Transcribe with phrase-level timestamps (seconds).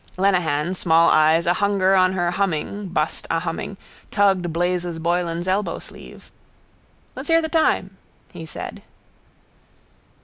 [0.17, 3.77] Lenehan, small eyes ahunger on her humming, bust ahumming,
[4.09, 6.31] tugged Blazes Boylan's elbowsleeve.
[7.15, 7.97] —Let's hear the time,
[8.33, 8.81] he said.